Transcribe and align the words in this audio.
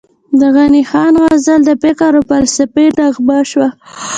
د 0.39 0.41
غني 0.55 0.83
خان 0.89 1.13
غزل 1.23 1.61
د 1.65 1.71
فکر 1.83 2.11
او 2.17 2.23
فلسفې 2.29 2.85
نغمه 2.99 3.39
شوه، 3.51 3.67